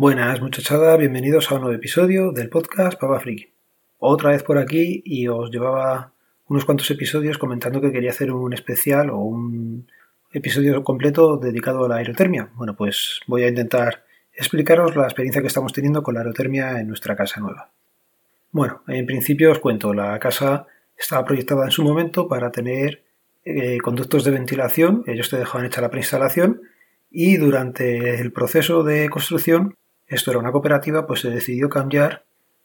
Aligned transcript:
Buenas 0.00 0.40
muchachada, 0.40 0.96
bienvenidos 0.96 1.50
a 1.50 1.56
un 1.56 1.60
nuevo 1.60 1.76
episodio 1.76 2.32
del 2.32 2.48
podcast 2.48 2.98
Papa 2.98 3.20
Friki. 3.20 3.52
Otra 3.98 4.30
vez 4.30 4.42
por 4.42 4.56
aquí 4.56 5.02
y 5.04 5.28
os 5.28 5.50
llevaba 5.50 6.14
unos 6.48 6.64
cuantos 6.64 6.90
episodios 6.90 7.36
comentando 7.36 7.82
que 7.82 7.92
quería 7.92 8.08
hacer 8.08 8.32
un 8.32 8.54
especial 8.54 9.10
o 9.10 9.18
un 9.18 9.86
episodio 10.32 10.82
completo 10.84 11.36
dedicado 11.36 11.84
a 11.84 11.88
la 11.88 11.96
aerotermia. 11.96 12.48
Bueno, 12.54 12.74
pues 12.74 13.20
voy 13.26 13.42
a 13.42 13.48
intentar 13.48 14.04
explicaros 14.32 14.96
la 14.96 15.04
experiencia 15.04 15.42
que 15.42 15.48
estamos 15.48 15.74
teniendo 15.74 16.02
con 16.02 16.14
la 16.14 16.20
aerotermia 16.20 16.80
en 16.80 16.88
nuestra 16.88 17.14
casa 17.14 17.38
nueva. 17.38 17.68
Bueno, 18.52 18.82
en 18.88 19.04
principio 19.04 19.52
os 19.52 19.58
cuento, 19.58 19.92
la 19.92 20.18
casa 20.18 20.66
estaba 20.96 21.26
proyectada 21.26 21.66
en 21.66 21.72
su 21.72 21.84
momento 21.84 22.26
para 22.26 22.50
tener 22.50 23.02
eh, 23.44 23.76
conductos 23.84 24.24
de 24.24 24.30
ventilación, 24.30 25.04
ellos 25.06 25.28
te 25.28 25.36
dejaban 25.36 25.66
hecha 25.66 25.82
la 25.82 25.90
preinstalación 25.90 26.62
y 27.10 27.36
durante 27.36 28.18
el 28.18 28.32
proceso 28.32 28.82
de 28.82 29.10
construcción 29.10 29.76
esto 30.10 30.32
era 30.32 30.40
una 30.40 30.52
cooperativa, 30.52 31.06
pues 31.06 31.20
se 31.20 31.30
decidió 31.30 31.68
cambiar 31.68 32.24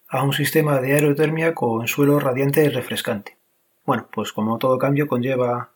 a 0.10 0.24
un 0.24 0.34
sistema 0.34 0.82
de 0.82 0.94
aerotermia 0.94 1.54
con 1.54 1.88
suelo 1.88 2.20
radiante 2.20 2.66
y 2.66 2.70
refrescante. 2.70 3.38
Bueno, 3.86 4.08
pues 4.12 4.34
como 4.34 4.58
todo 4.58 4.80
cambio 4.80 5.08
conlleva 5.08 5.70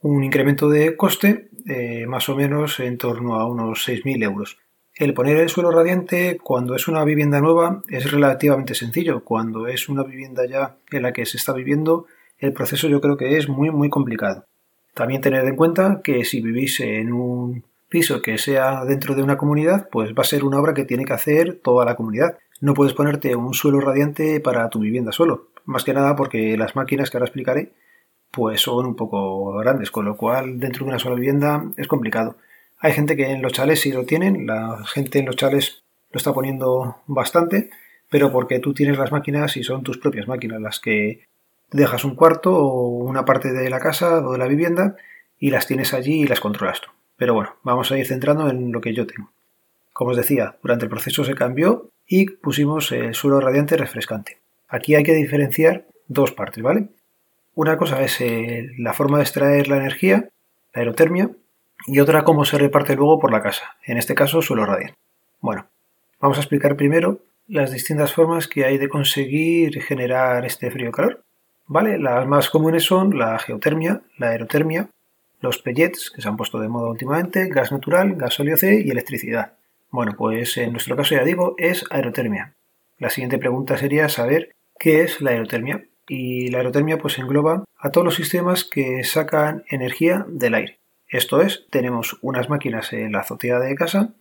un 0.00 0.24
incremento 0.24 0.70
de 0.70 0.96
coste 0.96 1.50
eh, 1.66 2.06
más 2.06 2.28
o 2.30 2.36
menos 2.36 2.80
en 2.80 2.96
torno 2.96 3.34
a 3.34 3.46
unos 3.46 3.86
6.000 3.86 4.24
euros. 4.24 4.58
El 4.94 5.12
poner 5.12 5.36
el 5.36 5.50
suelo 5.50 5.70
radiante 5.70 6.38
cuando 6.42 6.74
es 6.74 6.88
una 6.88 7.04
vivienda 7.04 7.40
nueva 7.40 7.82
es 7.88 8.10
relativamente 8.10 8.74
sencillo. 8.74 9.22
Cuando 9.22 9.66
es 9.66 9.90
una 9.90 10.02
vivienda 10.02 10.46
ya 10.46 10.76
en 10.90 11.02
la 11.02 11.12
que 11.12 11.26
se 11.26 11.36
está 11.36 11.52
viviendo, 11.52 12.06
el 12.38 12.54
proceso 12.54 12.88
yo 12.88 13.00
creo 13.00 13.18
que 13.18 13.36
es 13.36 13.48
muy 13.48 13.70
muy 13.70 13.90
complicado. 13.90 14.46
También 14.94 15.20
tened 15.20 15.46
en 15.46 15.56
cuenta 15.56 16.00
que 16.02 16.24
si 16.24 16.40
vivís 16.40 16.80
en 16.80 17.12
un 17.12 17.64
piso 17.90 18.22
que 18.22 18.38
sea 18.38 18.84
dentro 18.84 19.14
de 19.14 19.22
una 19.22 19.36
comunidad, 19.36 19.88
pues 19.90 20.12
va 20.12 20.22
a 20.22 20.24
ser 20.24 20.44
una 20.44 20.58
obra 20.58 20.72
que 20.72 20.84
tiene 20.84 21.04
que 21.04 21.12
hacer 21.12 21.60
toda 21.62 21.84
la 21.84 21.96
comunidad. 21.96 22.38
No 22.60 22.72
puedes 22.72 22.94
ponerte 22.94 23.36
un 23.36 23.52
suelo 23.52 23.80
radiante 23.80 24.40
para 24.40 24.70
tu 24.70 24.78
vivienda 24.78 25.12
solo. 25.12 25.48
Más 25.64 25.84
que 25.84 25.92
nada 25.92 26.16
porque 26.16 26.56
las 26.56 26.76
máquinas 26.76 27.10
que 27.10 27.18
ahora 27.18 27.26
explicaré 27.26 27.72
pues 28.30 28.60
son 28.60 28.86
un 28.86 28.96
poco 28.96 29.54
grandes, 29.58 29.90
con 29.90 30.04
lo 30.04 30.16
cual 30.16 30.60
dentro 30.60 30.84
de 30.84 30.90
una 30.90 30.98
sola 30.98 31.16
vivienda 31.16 31.64
es 31.76 31.88
complicado. 31.88 32.36
Hay 32.78 32.92
gente 32.92 33.16
que 33.16 33.30
en 33.30 33.42
los 33.42 33.52
chales 33.52 33.80
sí 33.80 33.92
lo 33.92 34.04
tienen, 34.04 34.46
la 34.46 34.84
gente 34.86 35.18
en 35.18 35.26
los 35.26 35.36
chales 35.36 35.82
lo 36.12 36.18
está 36.18 36.32
poniendo 36.32 37.02
bastante, 37.06 37.70
pero 38.08 38.32
porque 38.32 38.58
tú 38.58 38.72
tienes 38.72 38.98
las 38.98 39.12
máquinas 39.12 39.56
y 39.56 39.64
son 39.64 39.82
tus 39.82 39.98
propias 39.98 40.28
máquinas 40.28 40.60
las 40.60 40.80
que 40.80 41.24
dejas 41.70 42.04
un 42.04 42.14
cuarto 42.14 42.54
o 42.54 42.88
una 43.04 43.24
parte 43.24 43.52
de 43.52 43.68
la 43.68 43.80
casa 43.80 44.26
o 44.26 44.32
de 44.32 44.38
la 44.38 44.46
vivienda 44.46 44.96
y 45.38 45.50
las 45.50 45.66
tienes 45.66 45.92
allí 45.92 46.22
y 46.22 46.26
las 46.26 46.40
controlas 46.40 46.80
tú. 46.80 46.90
Pero 47.20 47.34
bueno, 47.34 47.56
vamos 47.64 47.92
a 47.92 47.98
ir 47.98 48.06
centrando 48.06 48.48
en 48.48 48.72
lo 48.72 48.80
que 48.80 48.94
yo 48.94 49.06
tengo. 49.06 49.30
Como 49.92 50.12
os 50.12 50.16
decía, 50.16 50.56
durante 50.62 50.86
el 50.86 50.90
proceso 50.90 51.22
se 51.22 51.34
cambió 51.34 51.90
y 52.06 52.30
pusimos 52.30 52.92
el 52.92 53.14
suelo 53.14 53.40
radiante 53.40 53.76
refrescante. 53.76 54.38
Aquí 54.70 54.94
hay 54.94 55.02
que 55.02 55.12
diferenciar 55.12 55.84
dos 56.08 56.32
partes, 56.32 56.62
¿vale? 56.62 56.88
Una 57.54 57.76
cosa 57.76 58.00
es 58.00 58.22
eh, 58.22 58.70
la 58.78 58.94
forma 58.94 59.18
de 59.18 59.24
extraer 59.24 59.68
la 59.68 59.76
energía, 59.76 60.30
la 60.72 60.80
aerotermia, 60.80 61.28
y 61.86 62.00
otra 62.00 62.24
cómo 62.24 62.46
se 62.46 62.56
reparte 62.56 62.96
luego 62.96 63.20
por 63.20 63.32
la 63.32 63.42
casa, 63.42 63.76
en 63.84 63.98
este 63.98 64.14
caso 64.14 64.40
suelo 64.40 64.64
radiante. 64.64 64.96
Bueno, 65.42 65.66
vamos 66.20 66.38
a 66.38 66.40
explicar 66.40 66.74
primero 66.74 67.18
las 67.48 67.70
distintas 67.70 68.14
formas 68.14 68.48
que 68.48 68.64
hay 68.64 68.78
de 68.78 68.88
conseguir 68.88 69.82
generar 69.82 70.46
este 70.46 70.70
frío-calor. 70.70 71.22
¿Vale? 71.66 71.98
Las 71.98 72.26
más 72.26 72.48
comunes 72.48 72.84
son 72.84 73.18
la 73.18 73.38
geotermia, 73.38 74.00
la 74.16 74.30
aerotermia 74.30 74.88
los 75.40 75.58
pellets, 75.58 76.10
que 76.10 76.22
se 76.22 76.28
han 76.28 76.36
puesto 76.36 76.58
de 76.58 76.68
moda 76.68 76.90
últimamente, 76.90 77.48
gas 77.48 77.72
natural, 77.72 78.14
gasóleo 78.14 78.56
C 78.56 78.82
y 78.84 78.90
electricidad. 78.90 79.54
Bueno, 79.90 80.14
pues 80.16 80.56
en 80.56 80.72
nuestro 80.72 80.96
caso 80.96 81.14
ya 81.14 81.24
digo, 81.24 81.54
es 81.58 81.84
aerotermia. 81.90 82.54
La 82.98 83.10
siguiente 83.10 83.38
pregunta 83.38 83.76
sería 83.76 84.08
saber 84.08 84.54
qué 84.78 85.02
es 85.02 85.20
la 85.20 85.30
aerotermia. 85.30 85.84
Y 86.08 86.48
la 86.48 86.58
aerotermia 86.58 86.98
pues 86.98 87.18
engloba 87.18 87.64
a 87.78 87.90
todos 87.90 88.04
los 88.04 88.14
sistemas 88.14 88.64
que 88.64 89.04
sacan 89.04 89.64
energía 89.68 90.26
del 90.28 90.54
aire. 90.54 90.78
Esto 91.08 91.40
es, 91.40 91.66
tenemos 91.70 92.18
unas 92.20 92.48
máquinas 92.48 92.92
en 92.92 93.12
la 93.12 93.20
azotea 93.20 93.58
de 93.58 93.74
casa 93.74 94.12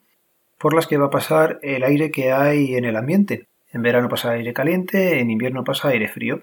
por 0.57 0.73
las 0.73 0.87
que 0.87 0.97
va 0.97 1.07
a 1.07 1.11
pasar 1.11 1.59
el 1.63 1.83
aire 1.83 2.11
que 2.11 2.31
hay 2.31 2.75
en 2.75 2.85
el 2.85 2.95
ambiente. 2.95 3.47
En 3.71 3.81
verano 3.81 4.09
pasa 4.09 4.31
aire 4.31 4.53
caliente, 4.53 5.19
en 5.19 5.29
invierno 5.29 5.63
pasa 5.63 5.89
aire 5.89 6.07
frío. 6.07 6.41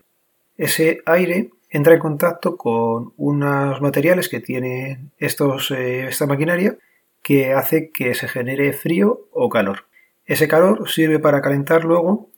Ese 0.56 1.02
aire 1.04 1.50
entra 1.76 1.92
en 1.92 2.00
contacto 2.00 2.56
con 2.56 3.12
unos 3.18 3.82
materiales 3.82 4.30
que 4.30 4.40
tiene 4.40 5.10
estos, 5.18 5.70
eh, 5.70 6.08
esta 6.08 6.26
maquinaria 6.26 6.78
que 7.22 7.52
hace 7.52 7.90
que 7.90 8.14
se 8.14 8.28
genere 8.28 8.72
frío 8.72 9.28
o 9.32 9.50
calor. 9.50 9.84
Ese 10.24 10.48
calor 10.48 10.88
sirve 10.88 11.18
para 11.18 11.42
calentar 11.42 11.84
luego 11.84 12.30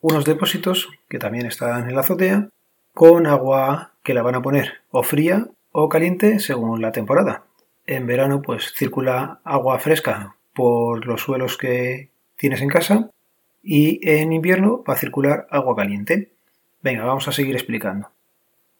unos 0.00 0.26
depósitos 0.26 0.90
que 1.08 1.18
también 1.18 1.46
están 1.46 1.88
en 1.88 1.94
la 1.94 2.02
azotea 2.02 2.50
con 2.92 3.26
agua 3.26 3.92
que 4.02 4.14
la 4.14 4.22
van 4.22 4.34
a 4.34 4.42
poner 4.42 4.82
o 4.90 5.02
fría 5.02 5.48
o 5.72 5.88
caliente 5.88 6.38
según 6.38 6.82
la 6.82 6.92
temporada. 6.92 7.44
En 7.86 8.06
verano 8.06 8.42
pues 8.42 8.74
circula 8.74 9.40
agua 9.42 9.78
fresca 9.78 10.36
por 10.52 11.06
los 11.06 11.22
suelos 11.22 11.56
que 11.56 12.10
tienes 12.36 12.60
en 12.60 12.68
casa 12.68 13.10
y 13.62 14.06
en 14.06 14.32
invierno 14.32 14.84
va 14.86 14.94
a 14.94 14.98
circular 14.98 15.46
agua 15.50 15.76
caliente. 15.76 16.32
Venga, 16.82 17.04
vamos 17.04 17.26
a 17.28 17.32
seguir 17.32 17.54
explicando. 17.54 18.10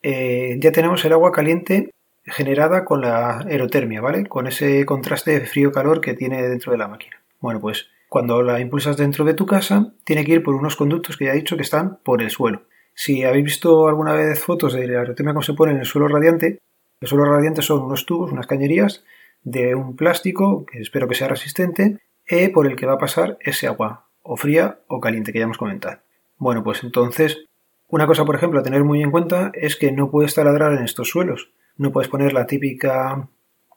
Eh, 0.03 0.57
ya 0.59 0.73
tenemos 0.73 1.05
el 1.05 1.13
agua 1.13 1.33
caliente 1.33 1.91
generada 2.25 2.85
con 2.85 3.01
la 3.01 3.41
aerotermia, 3.41 4.01
¿vale? 4.01 4.27
Con 4.27 4.47
ese 4.47 4.85
contraste 4.87 5.39
de 5.39 5.47
frío-calor 5.47 6.01
que 6.01 6.15
tiene 6.15 6.43
dentro 6.49 6.73
de 6.73 6.79
la 6.79 6.89
máquina. 6.89 7.21
Bueno, 7.41 7.61
pues 7.61 7.89
cuando 8.09 8.43
la 8.43 8.61
impulsas 8.61 8.97
dentro 8.97 9.25
de 9.25 9.35
tu 9.35 9.47
casa, 9.47 9.93
tiene 10.05 10.25
que 10.25 10.33
ir 10.33 10.43
por 10.43 10.55
unos 10.55 10.77
conductos 10.77 11.17
que 11.17 11.27
ya 11.27 11.33
he 11.33 11.37
dicho 11.37 11.57
que 11.57 11.63
están 11.63 11.99
por 12.05 12.23
el 12.23 12.31
suelo. 12.31 12.63
Si 12.95 13.25
habéis 13.25 13.45
visto 13.45 13.89
alguna 13.89 14.13
vez 14.13 14.39
fotos 14.39 14.75
de 14.75 14.87
la 14.87 15.01
aerotermia 15.01 15.33
como 15.33 15.43
se 15.43 15.55
pone 15.55 15.73
en 15.73 15.79
el 15.79 15.87
suelo 15.87 16.09
radiante, 16.09 16.59
el 17.01 17.09
suelo 17.09 17.25
radiante 17.25 17.63
son 17.63 17.83
unos 17.83 18.07
tubos, 18.07 18.31
unas 18.31 18.47
cañerías 18.47 19.05
de 19.43 19.75
un 19.75 19.97
plástico, 19.97 20.67
que 20.67 20.79
espero 20.79 21.09
que 21.09 21.15
sea 21.15 21.29
resistente, 21.29 21.99
e 22.27 22.51
por 22.51 22.67
el 22.67 22.77
que 22.77 22.87
va 22.87 22.95
a 22.95 22.99
pasar 22.99 23.39
ese 23.41 23.67
agua, 23.67 24.07
o 24.23 24.37
fría 24.37 24.81
o 24.87 25.01
caliente, 25.01 25.33
que 25.33 25.41
ya 25.41 25.45
hemos 25.45 25.59
comentado. 25.59 25.99
Bueno, 26.37 26.63
pues 26.63 26.85
entonces 26.85 27.47
una 27.93 28.07
cosa, 28.07 28.25
por 28.25 28.35
ejemplo, 28.35 28.59
a 28.59 28.63
tener 28.63 28.85
muy 28.85 29.03
en 29.03 29.11
cuenta 29.11 29.53
es 29.53 29.77
que 29.77 29.93
no 29.93 30.11
puedes 30.11 30.35
taladrar 30.35 30.73
en 30.73 30.83
estos 30.83 31.11
suelos. 31.11 31.51
No 31.77 31.93
puedes 31.93 32.09
poner 32.09 32.33
la 32.33 32.47
típica, 32.47 33.29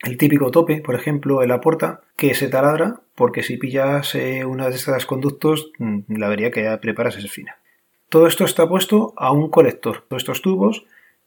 el 0.04 0.18
típico 0.18 0.52
tope, 0.52 0.80
por 0.80 0.96
ejemplo, 0.96 1.44
en 1.44 1.50
la 1.50 1.60
puerta, 1.60 2.00
que 2.16 2.34
se 2.34 2.48
taladra, 2.48 3.02
porque 3.14 3.44
si 3.44 3.58
pillas 3.58 4.16
eh, 4.16 4.46
una 4.46 4.70
de 4.70 4.76
estas 4.78 5.06
conductos, 5.06 5.70
mm, 5.80 6.16
la 6.18 6.30
vería 6.30 6.50
que 6.50 6.66
preparas 6.82 7.18
es 7.18 7.30
fina. 7.30 7.58
Todo 8.08 8.28
esto 8.28 8.46
está 8.46 8.70
puesto 8.70 9.14
a 9.18 9.34
un 9.34 9.50
colector. 9.50 10.06
Todos 10.08 10.24
estos 10.24 10.42
tubos 10.42 10.86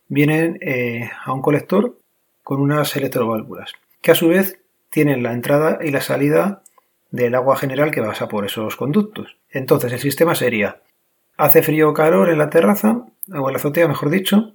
vienen 0.08 0.58
eh, 0.62 1.10
a 1.26 1.34
un 1.34 1.42
colector 1.42 1.98
con 2.42 2.58
unas 2.58 2.96
electroválvulas, 2.96 3.74
que 4.00 4.12
a 4.12 4.14
su 4.14 4.28
vez 4.28 4.60
tienen 4.88 5.22
la 5.22 5.34
entrada 5.34 5.78
y 5.82 5.90
la 5.90 6.00
salida 6.00 6.62
del 7.10 7.34
agua 7.34 7.58
general 7.58 7.90
que 7.90 8.00
pasa 8.00 8.28
por 8.28 8.46
esos 8.46 8.76
conductos. 8.76 9.36
Entonces 9.50 9.92
el 9.92 9.98
sistema 9.98 10.34
sería 10.34 10.80
hace 11.38 11.62
frío 11.62 11.88
o 11.88 11.94
calor 11.94 12.28
en 12.28 12.38
la 12.38 12.50
terraza, 12.50 13.06
o 13.32 13.48
en 13.48 13.52
la 13.52 13.56
azotea 13.56 13.88
mejor 13.88 14.10
dicho, 14.10 14.52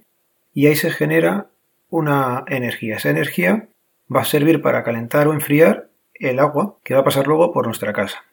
y 0.52 0.66
ahí 0.68 0.76
se 0.76 0.90
genera 0.90 1.48
una 1.90 2.44
energía. 2.46 2.96
Esa 2.96 3.10
energía 3.10 3.68
va 4.14 4.20
a 4.20 4.24
servir 4.24 4.62
para 4.62 4.84
calentar 4.84 5.26
o 5.26 5.32
enfriar 5.32 5.88
el 6.14 6.38
agua 6.38 6.76
que 6.84 6.94
va 6.94 7.00
a 7.00 7.04
pasar 7.04 7.26
luego 7.26 7.52
por 7.52 7.66
nuestra 7.66 7.92
casa. 7.92 8.24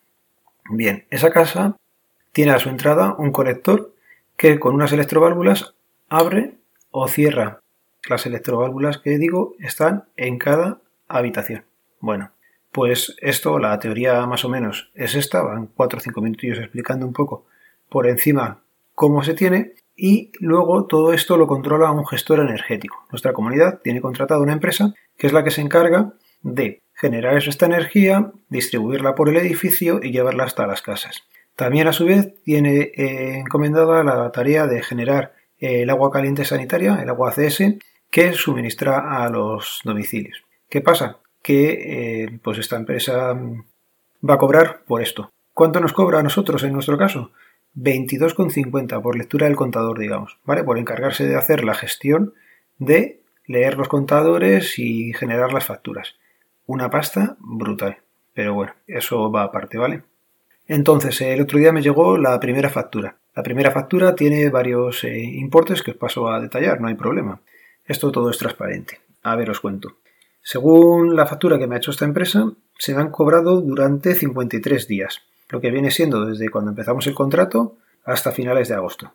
Bien, 0.70 1.06
esa 1.10 1.32
casa 1.32 1.78
tiene 2.34 2.52
a 2.52 2.60
su 2.60 2.70
entrada 2.70 3.16
un 3.18 3.32
conector 3.32 3.94
que 4.38 4.60
con 4.60 4.76
unas 4.76 4.92
electroválvulas 4.92 5.74
abre 6.10 6.56
o 6.92 7.08
cierra. 7.08 7.62
Las 8.08 8.26
electroválvulas 8.26 8.98
que 8.98 9.18
digo 9.18 9.56
están 9.60 10.06
en 10.18 10.38
cada 10.38 10.80
habitación. 11.08 11.64
Bueno, 12.00 12.32
pues 12.72 13.16
esto, 13.22 13.60
la 13.60 13.80
teoría 13.80 14.26
más 14.28 14.44
o 14.44 14.50
menos 14.50 14.92
es 14.94 15.16
esta, 15.16 15.42
van 15.42 15.68
4 15.68 15.98
o 15.98 16.02
5 16.02 16.22
minutos 16.22 16.60
explicando 16.60 17.06
un 17.06 17.14
poco 17.14 17.46
por 17.92 18.08
encima 18.08 18.64
cómo 18.96 19.22
se 19.22 19.34
tiene 19.34 19.74
y 19.98 20.32
luego 20.40 20.88
todo 20.88 21.12
esto 21.12 21.36
lo 21.36 21.46
controla 21.46 21.92
un 21.92 22.08
gestor 22.08 22.40
energético. 22.40 23.06
Nuestra 23.12 23.34
comunidad 23.34 23.82
tiene 23.84 24.00
contratada 24.00 24.42
una 24.42 24.54
empresa 24.54 24.94
que 25.18 25.28
es 25.28 25.34
la 25.34 25.44
que 25.44 25.52
se 25.52 25.62
encarga 25.62 26.14
de 26.42 26.82
generar 26.94 27.38
esta 27.38 27.66
energía, 27.66 28.32
distribuirla 28.48 29.14
por 29.14 29.28
el 29.28 29.36
edificio 29.38 30.00
y 30.02 30.12
llevarla 30.12 30.46
hasta 30.46 30.66
las 30.66 30.82
casas. 30.82 31.24
También 31.58 31.88
a 31.88 31.94
su 31.94 32.06
vez 32.06 32.34
tiene 32.44 32.92
eh, 32.96 33.40
encomendada 33.40 34.04
la 34.04 34.32
tarea 34.32 34.68
de 34.68 34.82
generar 34.82 35.34
el 35.60 35.90
agua 35.90 36.12
caliente 36.12 36.46
sanitaria, 36.46 37.00
el 37.02 37.10
agua 37.10 37.30
ACS, 37.30 37.76
que 38.10 38.34
suministra 38.34 39.24
a 39.24 39.30
los 39.30 39.82
domicilios. 39.84 40.44
¿Qué 40.70 40.82
pasa? 40.82 41.20
Que 41.44 42.24
eh, 42.24 42.40
pues 42.42 42.58
esta 42.58 42.78
empresa 42.78 43.34
va 44.28 44.34
a 44.34 44.38
cobrar 44.38 44.82
por 44.88 45.02
esto. 45.02 45.30
¿Cuánto 45.54 45.82
nos 45.82 45.94
cobra 45.94 46.20
a 46.20 46.24
nosotros 46.24 46.64
en 46.64 46.74
nuestro 46.74 46.98
caso? 46.98 47.32
22,50 47.76 49.02
por 49.02 49.18
lectura 49.18 49.48
del 49.48 49.56
contador, 49.56 50.00
digamos, 50.00 50.38
¿vale? 50.46 50.64
Por 50.64 50.78
encargarse 50.78 51.28
de 51.28 51.36
hacer 51.36 51.64
la 51.64 51.74
gestión 51.74 52.34
de 52.78 53.22
leer 53.46 53.78
los 53.78 53.88
contadores 53.88 54.78
y 54.80 55.14
generar 55.14 55.54
las 55.54 55.66
facturas. 55.66 56.16
Una 56.66 56.90
pasta 56.90 57.38
brutal. 57.40 57.98
Pero 58.34 58.54
bueno, 58.54 58.74
eso 58.88 59.32
va 59.32 59.44
aparte, 59.44 59.78
¿vale? 59.78 60.04
Entonces, 60.68 61.20
el 61.22 61.42
otro 61.42 61.60
día 61.60 61.74
me 61.74 61.82
llegó 61.82 62.18
la 62.18 62.40
primera 62.40 62.70
factura. 62.70 63.18
La 63.36 63.44
primera 63.44 63.72
factura 63.72 64.16
tiene 64.16 64.50
varios 64.50 65.04
eh, 65.04 65.20
importes 65.20 65.82
que 65.84 65.92
os 65.92 65.98
paso 65.98 66.30
a 66.30 66.40
detallar, 66.40 66.80
no 66.80 66.88
hay 66.88 66.96
problema. 66.96 67.42
Esto 67.86 68.12
todo 68.12 68.30
es 68.30 68.38
transparente. 68.38 69.00
A 69.24 69.36
ver, 69.36 69.50
os 69.50 69.60
cuento. 69.60 69.98
Según 70.42 71.16
la 71.16 71.28
factura 71.28 71.60
que 71.60 71.68
me 71.68 71.76
ha 71.76 71.78
hecho 71.78 71.92
esta 71.92 72.06
empresa, 72.06 72.52
se 72.78 72.96
me 72.96 73.02
han 73.02 73.12
cobrado 73.12 73.62
durante 73.62 74.16
53 74.16 74.88
días, 74.88 75.22
lo 75.52 75.62
que 75.62 75.72
viene 75.72 75.92
siendo 75.92 76.26
desde 76.26 76.50
cuando 76.50 76.72
empezamos 76.72 77.06
el 77.08 77.14
contrato 77.14 77.78
hasta 78.04 78.32
finales 78.32 78.70
de 78.70 78.76
agosto. 78.76 79.14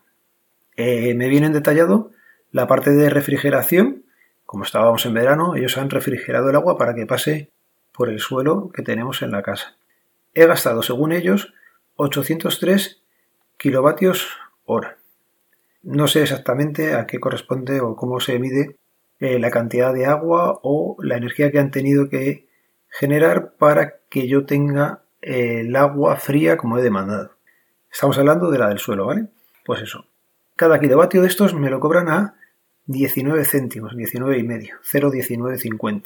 Eh, 0.77 1.15
me 1.15 1.29
vienen 1.29 1.53
detallado 1.53 2.11
la 2.53 2.67
parte 2.67 2.91
de 2.91 3.11
refrigeración. 3.11 4.05
Como 4.44 4.65
estábamos 4.65 5.06
en 5.06 5.15
verano, 5.15 5.56
ellos 5.56 5.77
han 5.79 5.91
refrigerado 5.91 6.50
el 6.50 6.56
agua 6.56 6.79
para 6.79 6.94
que 6.94 7.06
pase 7.06 7.50
por 7.93 8.11
el 8.11 8.21
suelo 8.21 8.71
que 8.73 8.83
tenemos 8.83 9.23
en 9.23 9.31
la 9.31 9.43
casa. 9.43 9.77
He 10.35 10.47
gastado, 10.47 10.83
según 10.83 11.12
ellos, 11.12 11.55
803 11.97 13.03
kilovatios 13.56 14.29
hora. 14.67 14.99
No 15.82 16.09
sé 16.09 16.23
exactamente 16.23 16.94
a 16.94 17.06
qué 17.06 17.19
corresponde 17.19 17.81
o 17.81 17.97
cómo 17.97 18.21
se 18.21 18.39
mide 18.39 18.77
eh, 19.19 19.39
la 19.39 19.50
cantidad 19.50 19.94
de 19.94 20.05
agua 20.05 20.61
o 20.62 20.97
la 21.00 21.17
energía 21.17 21.50
que 21.50 21.59
han 21.59 21.71
tenido 21.71 22.11
que 22.11 22.49
generar 22.89 23.53
para 23.53 24.00
que 24.11 24.29
yo 24.29 24.44
tenga 24.44 25.03
el 25.21 25.75
agua 25.77 26.17
fría 26.17 26.57
como 26.57 26.79
he 26.79 26.83
demandado. 26.83 27.33
Estamos 27.91 28.19
hablando 28.19 28.51
de 28.51 28.59
la 28.59 28.69
del 28.69 28.79
suelo, 28.79 29.07
¿vale? 29.07 29.29
Pues 29.65 29.83
eso. 29.83 30.07
Cada 30.55 30.81
kilovatio 30.81 31.23
de 31.23 31.29
estos 31.29 31.55
me 31.55 31.71
lo 31.71 31.81
cobran 31.81 32.09
a 32.09 32.35
19 32.87 33.45
céntimos, 33.45 33.97
19 33.97 34.39
y 34.39 34.43
medio, 34.43 34.77
0,1950. 34.91 36.03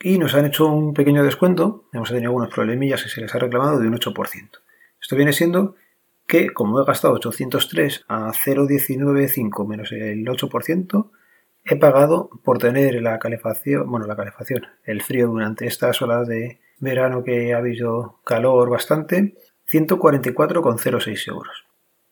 Y 0.00 0.18
nos 0.18 0.34
han 0.34 0.46
hecho 0.46 0.66
un 0.66 0.94
pequeño 0.94 1.24
descuento, 1.24 1.84
hemos 1.92 2.08
tenido 2.08 2.28
algunos 2.28 2.54
problemillas 2.54 3.04
y 3.04 3.08
se 3.08 3.20
les 3.20 3.34
ha 3.34 3.38
reclamado 3.38 3.80
de 3.80 3.88
un 3.88 3.94
8%. 3.94 4.50
Esto 5.00 5.16
viene 5.16 5.32
siendo 5.32 5.74
que, 6.26 6.50
como 6.50 6.80
he 6.80 6.84
gastado 6.84 7.14
803 7.14 8.04
a 8.06 8.32
0,195 8.32 9.66
menos 9.66 9.90
el 9.92 10.24
8%, 10.24 11.10
he 11.64 11.76
pagado 11.76 12.30
por 12.44 12.58
tener 12.58 13.02
la 13.02 13.18
calefacción, 13.18 13.90
bueno, 13.90 14.06
la 14.06 14.16
calefacción, 14.16 14.66
el 14.84 15.02
frío 15.02 15.28
durante 15.28 15.66
estas 15.66 16.00
horas 16.00 16.28
de 16.28 16.60
verano 16.80 17.24
que 17.24 17.52
ha 17.52 17.58
habido 17.58 18.18
calor 18.24 18.70
bastante, 18.70 19.34
144,06 19.70 21.28
euros. 21.28 21.64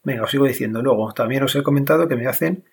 Venga, 0.04 0.24
os 0.24 0.30
sigo 0.30 0.46
diciendo. 0.46 0.82
Luego, 0.82 1.12
también 1.12 1.42
os 1.42 1.54
he 1.56 1.62
comentado 1.62 2.08
que 2.08 2.16
me 2.16 2.26
hacen 2.26 2.64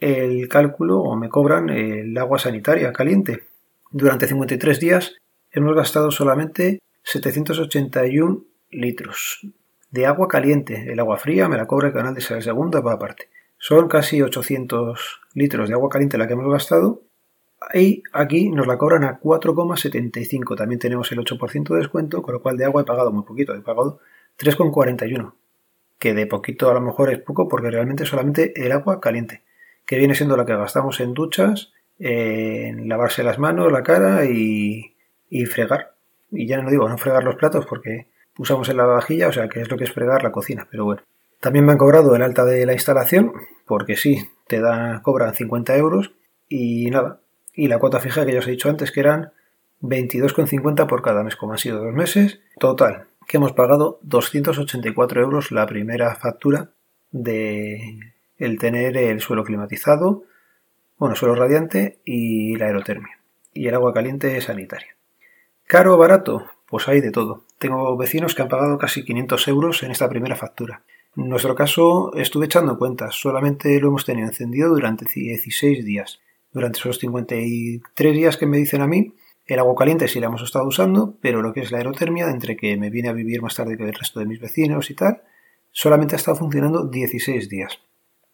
el 0.00 0.48
cálculo 0.48 1.00
o 1.00 1.16
me 1.16 1.28
cobran 1.28 1.68
el 1.68 2.16
agua 2.16 2.38
sanitaria 2.38 2.92
caliente. 2.92 3.44
Durante 3.90 4.26
53 4.26 4.80
días 4.80 5.16
hemos 5.50 5.74
gastado 5.74 6.10
solamente 6.10 6.80
781 7.02 8.44
litros 8.70 9.46
de 9.90 10.06
agua 10.06 10.28
caliente. 10.28 10.92
El 10.92 11.00
agua 11.00 11.18
fría 11.18 11.48
me 11.48 11.56
la 11.56 11.66
cobra 11.66 11.88
el 11.88 11.94
canal 11.94 12.14
de 12.14 12.20
Segunda, 12.20 12.80
va 12.80 12.92
aparte. 12.92 13.28
Son 13.58 13.88
casi 13.88 14.22
800 14.22 15.20
litros 15.34 15.68
de 15.68 15.74
agua 15.74 15.90
caliente 15.90 16.16
la 16.16 16.26
que 16.26 16.32
hemos 16.32 16.50
gastado. 16.50 17.02
Y 17.74 18.02
aquí 18.12 18.48
nos 18.48 18.66
la 18.66 18.78
cobran 18.78 19.04
a 19.04 19.20
4,75. 19.20 20.56
También 20.56 20.78
tenemos 20.78 21.10
el 21.12 21.18
8% 21.18 21.68
de 21.68 21.78
descuento, 21.78 22.22
con 22.22 22.34
lo 22.34 22.42
cual 22.42 22.56
de 22.56 22.64
agua 22.64 22.82
he 22.82 22.84
pagado 22.84 23.12
muy 23.12 23.22
poquito. 23.22 23.54
He 23.54 23.60
pagado 23.60 24.00
3,41. 24.38 25.34
Que 25.98 26.14
de 26.14 26.26
poquito 26.26 26.70
a 26.70 26.74
lo 26.74 26.80
mejor 26.80 27.10
es 27.10 27.18
poco 27.18 27.48
porque 27.48 27.70
realmente 27.70 28.06
solamente 28.06 28.52
el 28.64 28.72
agua 28.72 29.00
caliente. 29.00 29.42
Que 29.84 29.98
viene 29.98 30.14
siendo 30.14 30.36
la 30.36 30.46
que 30.46 30.56
gastamos 30.56 31.00
en 31.00 31.12
duchas, 31.12 31.72
en 31.98 32.88
lavarse 32.88 33.22
las 33.22 33.38
manos, 33.38 33.70
la 33.70 33.82
cara 33.82 34.24
y, 34.24 34.94
y 35.28 35.44
fregar. 35.44 35.94
Y 36.30 36.46
ya 36.46 36.62
no 36.62 36.70
digo 36.70 36.88
no 36.88 36.96
fregar 36.96 37.24
los 37.24 37.36
platos 37.36 37.66
porque 37.66 38.06
usamos 38.38 38.68
en 38.70 38.78
la 38.78 38.86
vajilla, 38.86 39.28
o 39.28 39.32
sea 39.32 39.48
que 39.48 39.60
es 39.60 39.70
lo 39.70 39.76
que 39.76 39.84
es 39.84 39.92
fregar 39.92 40.22
la 40.22 40.32
cocina. 40.32 40.66
Pero 40.70 40.84
bueno. 40.84 41.02
También 41.40 41.64
me 41.64 41.72
han 41.72 41.78
cobrado 41.78 42.14
el 42.14 42.22
alta 42.22 42.44
de 42.44 42.66
la 42.66 42.74
instalación, 42.74 43.32
porque 43.66 43.96
sí, 43.96 44.28
te 44.46 44.60
dan, 44.60 45.00
cobran 45.00 45.34
50 45.34 45.74
euros 45.76 46.12
y 46.48 46.90
nada. 46.90 47.20
Y 47.54 47.68
la 47.68 47.78
cuota 47.78 48.00
fija 48.00 48.24
que 48.24 48.32
ya 48.32 48.38
os 48.38 48.46
he 48.46 48.52
dicho 48.52 48.68
antes, 48.68 48.92
que 48.92 49.00
eran 49.00 49.32
22,50 49.82 50.86
por 50.86 51.02
cada 51.02 51.22
mes, 51.22 51.36
como 51.36 51.52
han 51.52 51.58
sido 51.58 51.82
dos 51.82 51.92
meses. 51.92 52.40
Total, 52.58 53.06
que 53.26 53.36
hemos 53.36 53.52
pagado 53.52 53.98
284 54.02 55.22
euros 55.22 55.52
la 55.52 55.66
primera 55.66 56.14
factura 56.14 56.70
de 57.10 57.98
el 58.38 58.58
tener 58.58 58.96
el 58.96 59.20
suelo 59.20 59.44
climatizado, 59.44 60.24
bueno, 60.96 61.14
suelo 61.14 61.34
radiante 61.34 62.00
y 62.04 62.56
la 62.56 62.66
aerotermia. 62.66 63.18
Y 63.52 63.68
el 63.68 63.74
agua 63.74 63.92
caliente 63.92 64.40
sanitaria. 64.40 64.96
¿Caro 65.66 65.94
o 65.94 65.98
barato? 65.98 66.46
Pues 66.66 66.88
hay 66.88 67.00
de 67.00 67.10
todo. 67.10 67.44
Tengo 67.58 67.96
vecinos 67.96 68.34
que 68.34 68.42
han 68.42 68.48
pagado 68.48 68.78
casi 68.78 69.04
500 69.04 69.48
euros 69.48 69.82
en 69.82 69.90
esta 69.90 70.08
primera 70.08 70.36
factura. 70.36 70.82
En 71.16 71.28
nuestro 71.28 71.54
caso, 71.54 72.12
estuve 72.14 72.46
echando 72.46 72.78
cuentas, 72.78 73.14
solamente 73.14 73.80
lo 73.80 73.88
hemos 73.88 74.04
tenido 74.04 74.28
encendido 74.28 74.70
durante 74.70 75.06
16 75.12 75.84
días. 75.84 76.20
Durante 76.52 76.78
esos 76.78 76.98
53 76.98 78.14
días 78.14 78.36
que 78.36 78.46
me 78.46 78.58
dicen 78.58 78.82
a 78.82 78.86
mí, 78.86 79.14
el 79.46 79.58
agua 79.58 79.74
caliente 79.76 80.08
sí 80.08 80.20
la 80.20 80.26
hemos 80.26 80.42
estado 80.42 80.66
usando, 80.66 81.16
pero 81.20 81.42
lo 81.42 81.52
que 81.52 81.60
es 81.60 81.70
la 81.70 81.78
aerotermia, 81.78 82.28
entre 82.30 82.56
que 82.56 82.76
me 82.76 82.90
viene 82.90 83.08
a 83.08 83.12
vivir 83.12 83.42
más 83.42 83.54
tarde 83.54 83.76
que 83.76 83.84
el 83.84 83.94
resto 83.94 84.20
de 84.20 84.26
mis 84.26 84.40
vecinos 84.40 84.90
y 84.90 84.94
tal, 84.94 85.22
solamente 85.70 86.14
ha 86.14 86.18
estado 86.18 86.36
funcionando 86.36 86.88
16 86.88 87.48
días. 87.48 87.78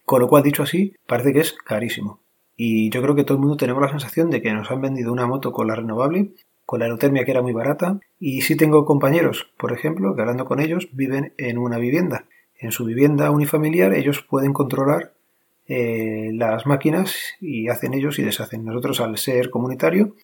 Con 0.05 0.21
lo 0.21 0.29
cual, 0.29 0.43
dicho 0.43 0.63
así, 0.63 0.95
parece 1.07 1.33
que 1.33 1.41
es 1.41 1.53
carísimo. 1.53 2.21
Y 2.57 2.91
yo 2.91 3.03
creo 3.03 3.15
que 3.15 3.25
todo 3.25 3.35
el 3.35 3.41
mundo 3.41 3.57
tenemos 3.57 3.83
la 3.83 3.91
sensación 3.91 4.31
de 4.31 4.41
que 4.41 4.53
nos 4.53 4.71
han 4.71 4.81
vendido 4.81 5.13
una 5.13 5.27
moto 5.27 5.53
con 5.53 5.67
la 5.67 5.75
renovable, 5.75 6.33
con 6.65 6.81
la 6.81 6.87
aerotermia 6.87 7.25
que 7.25 7.31
era 7.31 7.43
muy 7.43 7.53
barata, 7.53 8.01
y 8.19 8.43
sí 8.43 8.57
tengo 8.57 8.85
compañeros, 8.85 9.53
por 9.59 9.73
ejemplo, 9.73 10.15
que 10.15 10.23
hablando 10.23 10.47
con 10.47 10.61
ellos, 10.61 10.89
viven 10.93 11.35
en 11.37 11.59
una 11.59 11.79
vivienda 11.79 12.27
en 12.59 12.73
su 12.73 12.85
vivienda 12.85 13.31
unifamiliar 13.31 13.93
ellos 13.95 14.25
pueden 14.29 14.53
controlar 14.53 15.15
eh, 15.69 16.31
las 16.33 16.67
máquinas 16.67 17.17
y 17.41 17.69
hacen 17.69 17.95
ellos 17.95 18.19
y 18.19 18.23
deshacen. 18.23 18.65
Nosotros 18.65 19.01
al 19.01 19.19
ser 19.19 19.51
comunitario 19.51 20.15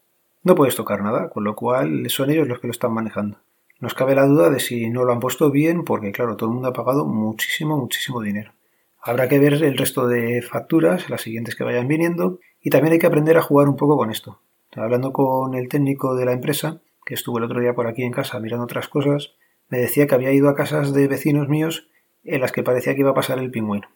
no 0.43 0.55
puedes 0.55 0.77
tocar 0.77 1.03
nada, 1.03 1.31
con 1.31 1.45
lo 1.45 1.55
cual 1.55 2.09
son 2.11 2.31
ellos 2.31 2.49
los 2.49 2.61
que 2.61 2.67
lo 2.67 2.73
están 2.73 2.93
manejando. 2.93 3.39
Nos 3.81 3.95
cabe 3.95 4.15
la 4.15 4.27
duda 4.27 4.51
de 4.51 4.61
si 4.61 4.91
no 4.91 5.05
lo 5.05 5.13
han 5.13 5.21
puesto 5.21 5.51
bien 5.51 5.85
porque 5.85 6.13
claro, 6.13 6.37
todo 6.37 6.49
el 6.49 6.55
mundo 6.55 6.69
ha 6.69 6.73
pagado 6.73 7.05
muchísimo, 7.05 7.77
muchísimo 7.77 8.21
dinero. 8.21 8.53
Habrá 9.01 9.29
que 9.29 9.41
ver 9.41 9.55
el 9.55 9.77
resto 9.77 10.07
de 10.07 10.43
facturas, 10.43 11.11
las 11.11 11.23
siguientes 11.23 11.57
que 11.57 11.65
vayan 11.65 11.89
viniendo, 11.89 12.39
y 12.61 12.71
también 12.71 12.93
hay 12.93 12.99
que 13.01 13.09
aprender 13.09 13.37
a 13.37 13.43
jugar 13.43 13.69
un 13.69 13.75
poco 13.75 13.97
con 13.97 14.13
esto. 14.13 14.41
Hablando 14.77 15.13
con 15.13 15.55
el 15.55 15.69
técnico 15.69 16.15
de 16.15 16.25
la 16.25 16.33
empresa, 16.33 16.81
que 17.05 17.15
estuvo 17.15 17.39
el 17.39 17.45
otro 17.45 17.61
día 17.61 17.75
por 17.75 17.89
aquí 17.89 18.05
en 18.05 18.13
casa 18.13 18.39
mirando 18.39 18.65
otras 18.65 18.87
cosas, 18.87 19.35
me 19.69 19.79
decía 19.79 20.07
que 20.07 20.15
había 20.15 20.33
ido 20.33 20.49
a 20.49 20.55
casas 20.55 20.93
de 20.93 21.09
vecinos 21.09 21.49
míos 21.49 21.89
en 22.23 22.41
las 22.41 22.53
que 22.53 22.63
parecía 22.63 22.95
que 22.95 23.01
iba 23.01 23.11
a 23.11 23.15
pasar 23.15 23.41
el 23.41 23.51
pingüino. 23.51 23.89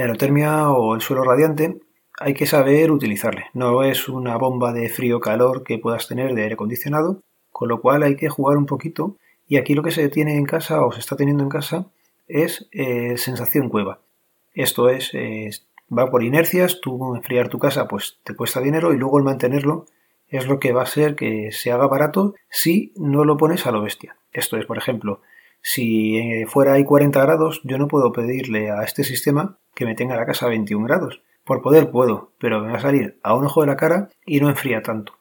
La 0.00 0.06
aerotermia 0.06 0.70
o 0.70 0.94
el 0.94 1.02
suelo 1.02 1.24
radiante 1.24 1.78
hay 2.18 2.32
que 2.32 2.46
saber 2.46 2.90
utilizarle. 2.90 3.44
No 3.52 3.82
es 3.82 4.08
una 4.08 4.38
bomba 4.38 4.72
de 4.72 4.88
frío-calor 4.88 5.62
que 5.62 5.76
puedas 5.76 6.08
tener 6.08 6.34
de 6.34 6.40
aire 6.40 6.54
acondicionado, 6.54 7.20
con 7.50 7.68
lo 7.68 7.82
cual 7.82 8.02
hay 8.02 8.16
que 8.16 8.30
jugar 8.30 8.56
un 8.56 8.64
poquito. 8.64 9.18
Y 9.46 9.58
aquí 9.58 9.74
lo 9.74 9.82
que 9.82 9.90
se 9.90 10.08
tiene 10.08 10.38
en 10.38 10.46
casa 10.46 10.82
o 10.86 10.90
se 10.90 11.00
está 11.00 11.16
teniendo 11.16 11.42
en 11.42 11.50
casa 11.50 11.84
es 12.28 12.66
eh, 12.72 13.18
sensación 13.18 13.68
cueva. 13.68 14.00
Esto 14.54 14.88
es, 14.88 15.12
va 15.92 16.10
por 16.10 16.22
inercias, 16.22 16.80
tú 16.80 17.14
enfriar 17.14 17.50
tu 17.50 17.58
casa 17.58 17.86
pues 17.86 18.20
te 18.24 18.34
cuesta 18.34 18.62
dinero 18.62 18.94
y 18.94 18.96
luego 18.96 19.18
el 19.18 19.24
mantenerlo 19.24 19.84
es 20.28 20.46
lo 20.46 20.60
que 20.60 20.72
va 20.72 20.84
a 20.84 20.86
ser 20.86 21.14
que 21.14 21.52
se 21.52 21.72
haga 21.72 21.86
barato 21.88 22.34
si 22.48 22.94
no 22.96 23.26
lo 23.26 23.36
pones 23.36 23.66
a 23.66 23.70
lo 23.70 23.82
bestia. 23.82 24.16
Esto 24.32 24.56
es, 24.56 24.64
por 24.64 24.78
ejemplo, 24.78 25.20
si 25.62 26.16
eh, 26.16 26.46
fuera 26.46 26.74
hay 26.74 26.84
40 26.84 27.20
grados, 27.20 27.60
yo 27.64 27.78
no 27.78 27.88
puedo 27.88 28.12
pedirle 28.12 28.70
a 28.70 28.82
este 28.82 29.04
sistema 29.04 29.58
que 29.74 29.84
me 29.84 29.94
tenga 29.94 30.16
la 30.16 30.26
casa 30.26 30.46
a 30.46 30.50
21 30.50 30.86
grados. 30.86 31.22
Por 31.44 31.62
poder 31.62 31.90
puedo, 31.90 32.32
pero 32.38 32.60
me 32.60 32.72
va 32.72 32.78
a 32.78 32.80
salir 32.80 33.18
a 33.22 33.34
un 33.34 33.44
ojo 33.44 33.60
de 33.62 33.66
la 33.66 33.76
cara 33.76 34.08
y 34.24 34.40
no 34.40 34.48
enfría 34.48 34.82
tanto. 34.82 35.20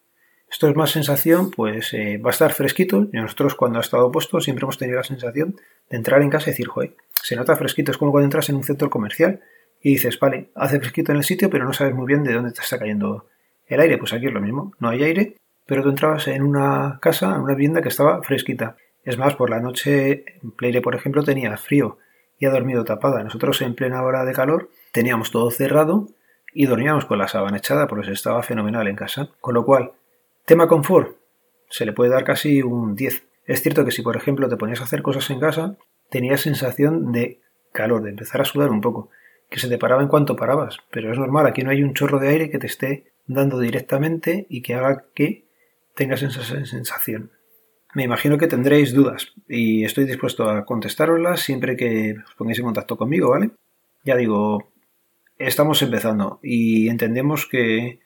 Esto 0.50 0.68
es 0.68 0.76
más 0.76 0.92
sensación, 0.92 1.52
pues 1.52 1.94
eh, 1.94 2.18
va 2.18 2.30
a 2.30 2.34
estar 2.34 2.52
fresquito. 2.54 3.08
Y 3.14 3.18
nosotros 3.18 3.56
cuando 3.56 3.78
ha 3.78 3.82
estado 3.82 4.12
puesto 4.12 4.42
siempre 4.42 4.64
hemos 4.64 4.78
tenido 4.78 4.98
la 4.98 5.04
sensación 5.04 5.56
de 5.90 5.98
entrar 5.98 6.22
en 6.22 6.30
casa 6.30 6.50
y 6.50 6.54
decir, 6.54 6.68
joder, 6.68 6.96
se 7.22 7.36
nota 7.36 7.56
fresquito. 7.56 7.92
Es 7.92 7.98
como 7.98 8.12
cuando 8.12 8.26
entras 8.26 8.50
en 8.50 8.56
un 8.56 8.64
centro 8.64 8.90
comercial 8.90 9.42
y 9.82 9.92
dices, 9.92 10.20
vale, 10.20 10.50
hace 10.56 10.80
fresquito 10.80 11.12
en 11.12 11.20
el 11.20 11.24
sitio, 11.24 11.50
pero 11.50 11.66
no 11.66 11.74
sabes 11.74 11.94
muy 11.94 12.08
bien 12.08 12.24
de 12.24 12.34
dónde 12.34 12.52
te 12.52 12.62
está 12.62 12.80
cayendo 12.80 13.28
el 13.68 13.80
aire. 13.80 13.98
Pues 13.98 14.14
aquí 14.14 14.26
es 14.26 14.34
lo 14.34 14.42
mismo, 14.42 14.74
no 14.80 14.90
hay 14.90 15.04
aire, 15.04 15.36
pero 15.68 15.84
tú 15.84 15.90
entrabas 15.90 16.28
en 16.28 16.42
una 16.42 16.98
casa, 17.00 17.36
en 17.36 17.42
una 17.42 17.54
vivienda 17.54 17.82
que 17.82 17.90
estaba 17.90 18.24
fresquita. 18.24 18.76
Es 19.10 19.18
más, 19.18 19.34
por 19.34 19.50
la 19.50 19.60
noche, 19.60 20.24
Pleire, 20.56 20.84
por 20.84 20.94
ejemplo, 20.94 21.24
tenía 21.24 21.58
frío 21.58 21.98
y 22.38 22.46
ha 22.46 22.52
dormido 22.52 22.84
tapada. 22.86 23.24
Nosotros 23.24 23.60
en 23.64 23.74
plena 23.74 24.04
hora 24.04 24.24
de 24.24 24.34
calor 24.34 24.70
teníamos 24.92 25.32
todo 25.32 25.50
cerrado 25.50 26.10
y 26.54 26.68
dormíamos 26.68 27.06
con 27.06 27.18
la 27.18 27.28
sábana 27.28 27.58
echada 27.58 27.88
porque 27.88 28.06
se 28.06 28.12
estaba 28.12 28.44
fenomenal 28.44 28.88
en 28.88 28.96
casa. 28.96 29.32
Con 29.42 29.56
lo 29.56 29.66
cual, 29.66 29.94
tema 30.46 30.68
confort, 30.68 31.18
se 31.72 31.88
le 31.88 31.94
puede 31.94 32.12
dar 32.12 32.24
casi 32.24 32.62
un 32.62 32.94
10. 32.94 33.24
Es 33.48 33.64
cierto 33.64 33.84
que 33.84 33.90
si, 33.90 34.04
por 34.04 34.16
ejemplo, 34.16 34.48
te 34.48 34.58
ponías 34.58 34.80
a 34.80 34.84
hacer 34.84 35.02
cosas 35.02 35.28
en 35.32 35.40
casa, 35.40 35.76
tenías 36.12 36.42
sensación 36.42 37.12
de 37.12 37.42
calor, 37.72 38.04
de 38.04 38.12
empezar 38.12 38.42
a 38.42 38.46
sudar 38.46 38.70
un 38.70 38.80
poco, 38.80 39.10
que 39.50 39.60
se 39.60 39.70
te 39.70 39.80
paraba 39.80 40.04
en 40.04 40.08
cuanto 40.08 40.36
parabas. 40.36 40.78
Pero 40.92 41.12
es 41.12 41.18
normal, 41.18 41.48
aquí 41.48 41.64
no 41.64 41.72
hay 41.72 41.82
un 41.82 41.96
chorro 41.96 42.20
de 42.20 42.28
aire 42.28 42.52
que 42.52 42.60
te 42.60 42.68
esté 42.68 43.12
dando 43.26 43.58
directamente 43.58 44.46
y 44.50 44.62
que 44.62 44.76
haga 44.76 45.06
que 45.16 45.46
tengas 45.96 46.22
esa 46.22 46.44
sensación. 46.44 47.32
Me 47.94 48.04
imagino 48.04 48.38
que 48.38 48.48
tendréis 48.48 48.94
dudas 48.94 49.34
y 49.48 49.84
estoy 49.84 50.06
dispuesto 50.06 50.50
a 50.50 50.64
contestaroslas 50.64 51.42
siempre 51.42 51.76
que 51.76 52.16
os 52.24 52.36
pongáis 52.36 52.60
en 52.60 52.66
contacto 52.66 52.98
conmigo, 52.98 53.32
¿vale? 53.32 53.52
Ya 54.04 54.16
digo, 54.16 54.72
estamos 55.40 55.82
empezando 55.82 56.40
y 56.44 56.88
entendemos 56.88 57.48
que 57.48 58.00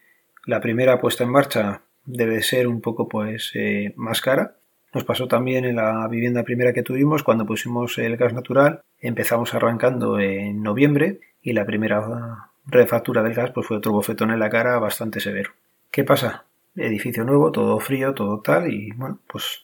la 0.45 0.61
primera 0.61 0.99
puesta 0.99 1.25
en 1.25 1.31
marcha 1.31 1.81
debe 2.05 2.41
ser 2.41 2.67
un 2.67 2.79
poco 2.79 3.09
pues 3.09 3.51
eh, 3.55 3.93
más 3.97 4.21
cara. 4.21 4.55
Nos 4.93 5.03
pasó 5.03 5.27
también 5.27 5.65
en 5.65 5.75
la 5.75 6.07
vivienda 6.07 6.43
primera 6.43 6.71
que 6.71 6.83
tuvimos 6.83 7.23
cuando 7.23 7.45
pusimos 7.45 7.97
el 7.97 8.15
gas 8.15 8.33
natural. 8.33 8.81
Empezamos 8.99 9.53
arrancando 9.53 10.19
en 10.19 10.61
noviembre 10.61 11.19
y 11.41 11.53
la 11.53 11.65
primera 11.65 12.51
refactura 12.65 13.21
del 13.21 13.33
gas 13.33 13.51
pues 13.51 13.67
fue 13.67 13.77
otro 13.77 13.91
bofetón 13.91 14.31
en 14.31 14.39
la 14.39 14.49
cara 14.49 14.79
bastante 14.79 15.19
severo. 15.19 15.51
¿Qué 15.91 16.03
pasa? 16.03 16.45
Edificio 16.75 17.23
nuevo, 17.25 17.51
todo 17.51 17.79
frío, 17.79 18.13
todo 18.13 18.39
tal 18.39 18.71
y 18.71 18.91
bueno, 18.91 19.19
pues 19.27 19.62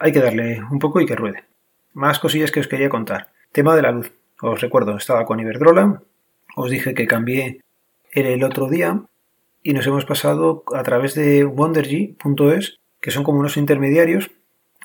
hay 0.00 0.12
que 0.12 0.20
darle 0.20 0.62
un 0.70 0.78
poco 0.78 1.00
y 1.00 1.06
que 1.06 1.14
ruede. 1.14 1.44
Más 1.92 2.18
cosillas 2.18 2.50
que 2.50 2.60
os 2.60 2.68
quería 2.68 2.88
contar. 2.88 3.28
Tema 3.52 3.76
de 3.76 3.82
la 3.82 3.92
luz. 3.92 4.12
Os 4.40 4.60
recuerdo, 4.60 4.96
estaba 4.96 5.26
con 5.26 5.38
Iberdrola, 5.38 6.02
os 6.56 6.70
dije 6.70 6.94
que 6.94 7.06
cambié 7.06 7.60
el 8.12 8.42
otro 8.42 8.68
día 8.68 9.02
y 9.62 9.74
nos 9.74 9.86
hemos 9.86 10.06
pasado 10.06 10.64
a 10.74 10.82
través 10.82 11.14
de 11.14 11.44
wondergy.es, 11.44 12.78
que 13.00 13.10
son 13.10 13.22
como 13.22 13.40
unos 13.40 13.58
intermediarios. 13.58 14.30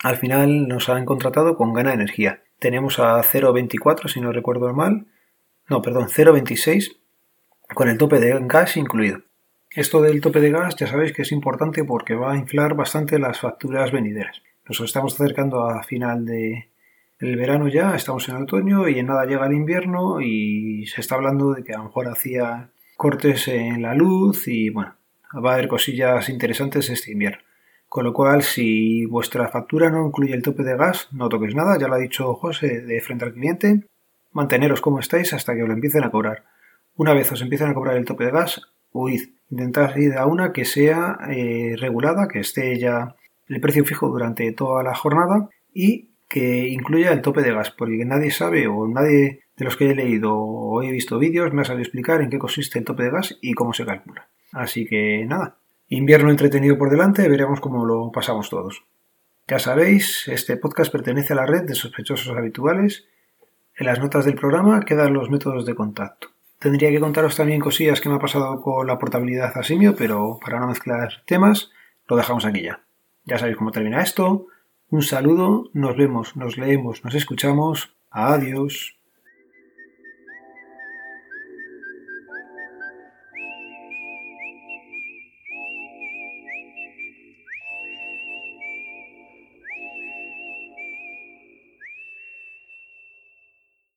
Al 0.04 0.18
final 0.18 0.68
nos 0.68 0.90
han 0.90 1.06
contratado 1.06 1.56
con 1.56 1.74
Gana 1.74 1.94
Energía. 1.94 2.44
Tenemos 2.60 3.00
a 3.00 3.18
0.24, 3.24 4.10
si 4.10 4.20
no 4.20 4.34
recuerdo 4.34 4.72
mal. 4.74 5.06
No, 5.70 5.82
perdón, 5.82 6.10
0.26 6.10 6.98
con 7.74 7.88
el 7.88 7.98
tope 7.98 8.20
de 8.20 8.38
gas 8.42 8.76
incluido. 8.76 9.22
Esto 9.72 10.02
del 10.02 10.20
tope 10.20 10.42
de 10.42 10.52
gas 10.52 10.76
ya 10.76 10.88
sabéis 10.88 11.14
que 11.14 11.22
es 11.22 11.32
importante 11.32 11.86
porque 11.86 12.16
va 12.16 12.34
a 12.34 12.38
inflar 12.38 12.76
bastante 12.76 13.18
las 13.18 13.40
facturas 13.40 13.92
venideras. 13.94 14.42
Nos 14.68 14.80
estamos 14.80 15.14
acercando 15.14 15.70
a 15.70 15.84
final 15.84 16.26
de, 16.26 16.70
el 17.20 17.36
verano 17.38 17.68
ya, 17.68 17.96
estamos 17.96 18.28
en 18.30 18.38
otoño 18.38 18.90
y 18.90 18.98
en 18.98 19.06
nada 19.06 19.26
llega 19.26 19.46
el 19.46 19.54
invierno 19.54 20.22
y 20.22 20.88
se 20.88 21.02
está 21.02 21.14
hablando 21.14 21.54
de 21.54 21.64
que 21.64 21.74
a 21.74 21.78
lo 21.78 21.84
mejor 21.84 22.08
hacía 22.08 22.72
cortes 22.98 23.48
en 23.48 23.84
la 23.84 23.94
luz 23.94 24.48
y 24.48 24.72
bueno, 24.72 24.96
va 25.36 25.52
a 25.52 25.54
haber 25.54 25.68
cosillas 25.68 26.30
interesantes 26.30 26.90
este 26.90 27.12
invierno. 27.12 27.44
Con 27.88 28.06
lo 28.06 28.14
cual, 28.14 28.42
si 28.42 29.06
vuestra 29.06 29.50
factura 29.50 29.92
no 29.92 30.08
incluye 30.08 30.34
el 30.34 30.42
tope 30.42 30.64
de 30.64 30.76
gas, 30.76 31.10
no 31.12 31.30
toquéis 31.30 31.54
nada, 31.54 31.78
ya 31.78 31.88
lo 31.88 31.94
ha 31.94 32.00
dicho 32.00 32.34
José 32.34 32.82
de 32.82 33.02
frente 33.02 33.26
al 33.26 33.34
cliente, 33.34 33.84
manteneros 34.32 34.82
como 34.82 35.00
estáis 35.00 35.32
hasta 35.34 35.54
que 35.54 35.62
os 35.62 35.68
lo 35.68 35.76
empiecen 35.76 36.04
a 36.04 36.10
cobrar. 36.10 36.44
Una 36.96 37.14
vez 37.14 37.32
os 37.32 37.42
empiecen 37.44 37.70
a 37.70 37.76
cobrar 37.76 37.98
el 37.98 38.06
tope 38.06 38.26
de 38.26 38.32
gas, 38.32 38.62
huid, 38.92 39.30
intentad 39.52 39.96
ir 39.96 40.14
a 40.18 40.26
una 40.26 40.52
que 40.54 40.66
sea 40.66 41.20
eh, 41.30 41.76
regulada, 41.78 42.28
que 42.28 42.40
esté 42.40 42.80
ya 42.80 43.16
el 43.48 43.62
precio 43.62 43.86
fijo 43.86 44.08
durante 44.10 44.52
toda 44.52 44.84
la 44.84 44.96
jornada 44.96 45.50
y 45.74 46.10
que 46.28 46.68
incluya 46.68 47.12
el 47.12 47.22
tope 47.22 47.42
de 47.42 47.54
gas, 47.54 47.72
porque 47.72 48.04
nadie 48.06 48.32
sabe 48.32 48.68
o 48.68 48.88
nadie 48.88 49.42
de 49.56 49.66
los 49.66 49.78
que 49.78 49.92
he 49.92 49.96
leído 49.96 50.36
o 50.36 50.82
he 50.84 50.92
visto 50.92 51.20
vídeos 51.20 51.54
me 51.54 51.62
ha 51.62 51.66
sabido 51.66 51.84
explicar 51.84 52.22
en 52.22 52.30
qué 52.30 52.40
consiste 52.40 52.80
el 52.80 52.86
tope 52.86 53.04
de 53.04 53.12
gas 53.12 53.38
y 53.42 53.54
cómo 53.54 53.74
se 53.74 53.86
calcula. 53.86 54.28
Así 54.52 54.86
que 54.86 55.25
nada, 55.25 55.58
invierno 55.90 56.30
entretenido 56.30 56.78
por 56.78 56.90
delante, 56.90 57.28
veremos 57.30 57.60
cómo 57.60 57.86
lo 57.86 58.12
pasamos 58.12 58.50
todos. 58.50 58.84
Ya 59.48 59.60
sabéis, 59.60 60.28
este 60.28 60.58
podcast 60.58 60.92
pertenece 60.92 61.34
a 61.34 61.36
la 61.36 61.46
red 61.46 61.64
de 61.64 61.75
sospechosos 61.75 62.36
habituales. 62.36 63.06
En 63.78 63.86
las 63.86 64.00
notas 64.00 64.25
del 64.25 64.36
programa 64.36 64.82
quedan 64.82 65.14
los 65.14 65.30
métodos 65.30 65.66
de 65.66 65.75
contacto. 65.75 66.30
Tendría 66.58 66.90
que 66.90 67.00
contaros 67.00 67.36
también 67.36 67.60
cosillas 67.62 68.02
que 68.02 68.10
me 68.10 68.16
ha 68.16 68.20
pasado 68.20 68.60
con 68.62 68.88
la 68.88 68.98
portabilidad 68.98 69.52
a 69.56 69.62
Simio, 69.62 69.96
pero 69.96 70.40
para 70.44 70.60
no 70.60 70.68
mezclar 70.68 71.22
temas, 71.28 71.70
lo 72.08 72.16
dejamos 72.16 72.46
aquí 72.46 72.64
ya. 72.64 72.85
Ya 73.25 73.38
sabéis 73.38 73.58
cómo 73.58 73.72
termina 73.72 74.01
esto. 74.01 74.48
Un 74.89 75.01
saludo, 75.01 75.70
nos 75.74 75.98
vemos, 75.98 76.36
nos 76.36 76.58
leemos, 76.58 77.03
nos 77.03 77.15
escuchamos. 77.15 77.96
Adiós. 78.12 78.95